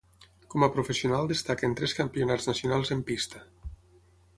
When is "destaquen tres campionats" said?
1.33-2.51